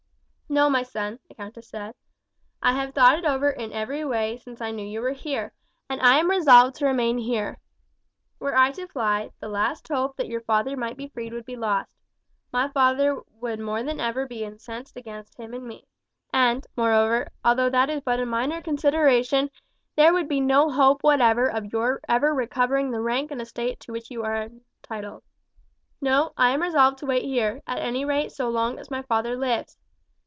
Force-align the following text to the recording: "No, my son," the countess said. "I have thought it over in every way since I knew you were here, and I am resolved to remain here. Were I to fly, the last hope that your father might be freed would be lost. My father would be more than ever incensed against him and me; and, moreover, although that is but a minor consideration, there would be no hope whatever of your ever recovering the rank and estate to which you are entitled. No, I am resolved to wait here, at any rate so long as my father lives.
"No, 0.53 0.69
my 0.69 0.83
son," 0.83 1.17
the 1.29 1.33
countess 1.33 1.69
said. 1.69 1.95
"I 2.61 2.73
have 2.73 2.93
thought 2.93 3.17
it 3.17 3.23
over 3.23 3.51
in 3.51 3.71
every 3.71 4.03
way 4.03 4.35
since 4.35 4.59
I 4.59 4.71
knew 4.71 4.85
you 4.85 4.99
were 4.99 5.13
here, 5.13 5.53
and 5.89 6.01
I 6.01 6.17
am 6.19 6.29
resolved 6.29 6.75
to 6.75 6.85
remain 6.85 7.17
here. 7.19 7.57
Were 8.37 8.53
I 8.53 8.71
to 8.71 8.85
fly, 8.85 9.31
the 9.39 9.47
last 9.47 9.87
hope 9.87 10.17
that 10.17 10.27
your 10.27 10.41
father 10.41 10.75
might 10.75 10.97
be 10.97 11.07
freed 11.07 11.31
would 11.31 11.45
be 11.45 11.55
lost. 11.55 11.95
My 12.51 12.67
father 12.67 13.21
would 13.39 13.59
be 13.59 13.63
more 13.63 13.81
than 13.81 14.01
ever 14.01 14.27
incensed 14.29 14.97
against 14.97 15.37
him 15.37 15.53
and 15.53 15.63
me; 15.63 15.87
and, 16.33 16.67
moreover, 16.75 17.31
although 17.45 17.69
that 17.69 17.89
is 17.89 18.01
but 18.01 18.19
a 18.19 18.25
minor 18.25 18.61
consideration, 18.61 19.49
there 19.95 20.11
would 20.11 20.27
be 20.27 20.41
no 20.41 20.69
hope 20.69 21.01
whatever 21.01 21.47
of 21.47 21.71
your 21.71 22.01
ever 22.09 22.35
recovering 22.35 22.91
the 22.91 22.99
rank 22.99 23.31
and 23.31 23.41
estate 23.41 23.79
to 23.79 23.93
which 23.93 24.11
you 24.11 24.21
are 24.23 24.41
entitled. 24.83 25.23
No, 26.01 26.33
I 26.35 26.49
am 26.49 26.61
resolved 26.61 26.97
to 26.97 27.05
wait 27.05 27.23
here, 27.23 27.61
at 27.65 27.79
any 27.79 28.03
rate 28.03 28.33
so 28.33 28.49
long 28.49 28.79
as 28.79 28.91
my 28.91 29.01
father 29.03 29.37
lives. 29.37 29.77